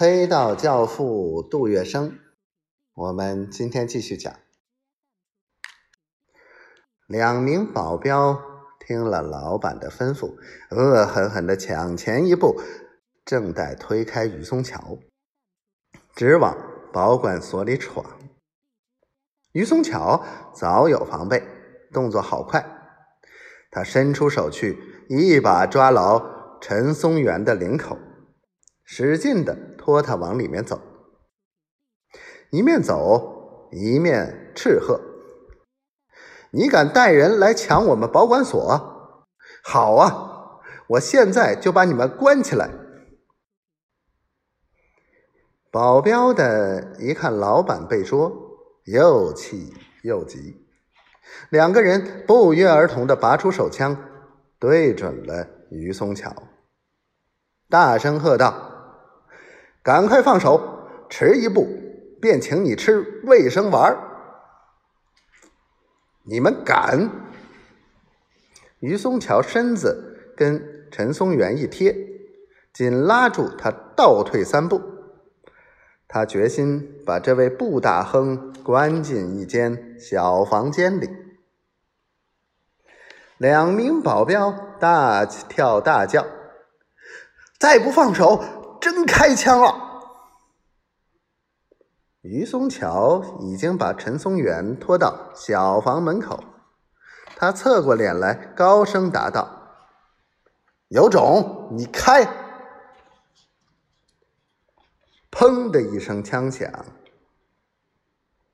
[0.00, 2.12] 黑道教父杜月笙，
[2.94, 4.32] 我们今天继续讲。
[7.08, 8.40] 两名保镖
[8.78, 10.36] 听了老板的吩咐，
[10.70, 12.62] 恶狠狠的抢前一步，
[13.24, 15.00] 正待推开于松桥，
[16.14, 16.56] 直往
[16.92, 18.20] 保管所里闯。
[19.50, 20.24] 于松桥
[20.54, 21.42] 早有防备，
[21.92, 22.64] 动作好快，
[23.72, 24.78] 他伸出手去，
[25.08, 27.98] 一把抓牢陈松元的领口，
[28.84, 30.78] 使劲的拖他往里面走，
[32.50, 35.00] 一面走一面斥喝。
[36.50, 39.26] 你敢带人来抢我们保管所？
[39.64, 42.68] 好啊，我现在就把你们关起来！
[45.70, 48.30] 保镖的一看老板被捉，
[48.84, 50.66] 又气又急，
[51.48, 53.96] 两个人不约而同的拔出手枪，
[54.58, 56.30] 对准了于松桥，
[57.70, 58.66] 大声喝道
[59.88, 60.60] ：“赶快放手！
[61.08, 61.66] 迟一步，
[62.20, 63.96] 便请你吃卫生丸！”
[66.28, 67.10] 你们敢！
[68.80, 71.96] 于松桥身子跟陈松元一贴，
[72.70, 74.78] 紧拉住他倒退三步。
[76.06, 81.08] 他决心把这位布大亨关进一间小房间里。
[83.38, 86.26] 两名保镖大跳大叫
[87.58, 88.44] ：“再不放手，
[89.04, 89.84] 开枪了！”
[92.22, 96.44] 于松桥已经把陈松元拖到小房门口，
[97.36, 99.48] 他侧过脸来，高声答道
[100.88, 102.26] ：“有种，你开！”
[105.30, 106.70] 砰的一声枪响，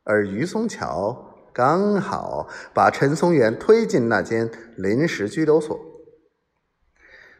[0.02, 5.80] 而于松桥刚好把陈松元推进那间临时拘留所，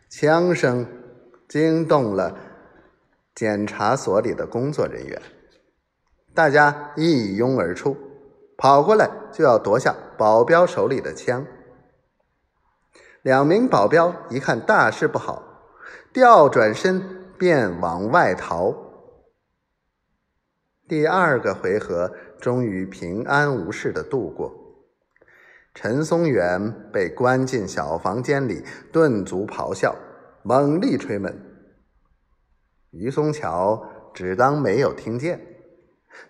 [0.09, 0.87] 枪声
[1.47, 2.39] 惊动了
[3.35, 5.21] 检查所里的工作人员。
[6.35, 7.97] 大家一拥而出，
[8.57, 11.47] 跑过来就要夺下保镖手里的枪。
[13.23, 15.43] 两名保镖一看大事不好，
[16.13, 18.75] 调转身便往外逃。
[20.87, 24.53] 第二个回合终于平安无事的度过。
[25.73, 29.97] 陈松元被关进小房间里，顿足咆哮，
[30.43, 31.54] 猛力捶门。
[32.95, 33.83] 于松桥
[34.15, 35.41] 只当没有听见。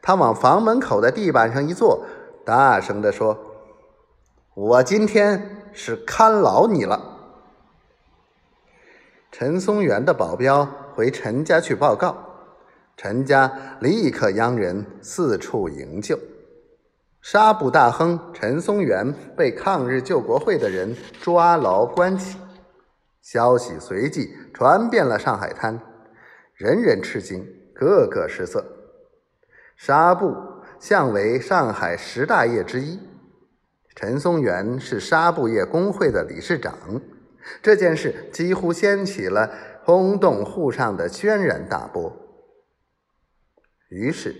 [0.00, 2.04] 他往房门口的地板上一坐，
[2.44, 3.38] 大声地说
[4.54, 7.10] ：“我今天是看牢你了。”
[9.30, 12.16] 陈松元的保镖回陈家去报告，
[12.96, 16.18] 陈家立刻央人四处营救。
[17.20, 22.38] 纱布大亨陈松元被抗日救国会的人抓牢关起，
[23.20, 25.80] 消息随即传遍了上海滩，
[26.54, 27.44] 人人吃惊，
[27.74, 28.64] 个个失色。
[29.76, 30.36] 纱布
[30.78, 33.00] 向为上海十大业之一，
[33.96, 37.00] 陈松元是纱布业工会的理事长。
[37.60, 39.50] 这件事几乎掀起了
[39.82, 42.10] 轰动沪上的轩然大波。
[43.88, 44.34] 于是，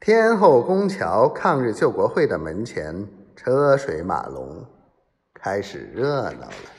[0.00, 4.66] 天后宫桥抗日救国会的门前车水马龙，
[5.32, 6.70] 开始热闹了。